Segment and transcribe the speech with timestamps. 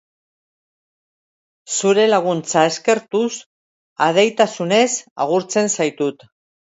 [1.75, 3.29] Zure laguntza eskertuz,
[4.07, 4.89] adeitasunez
[5.27, 6.27] agurtzen zaitut.